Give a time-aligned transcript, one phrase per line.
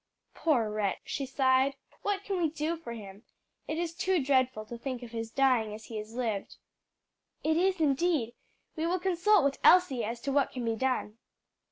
[0.33, 3.21] "Poor wretch!" she sighed, "what can we do for him?
[3.67, 6.55] It is too dreadful to think of his dying as he has lived."
[7.43, 8.33] "It is, indeed!
[8.75, 11.19] We will consult with Elsie as to what can be done."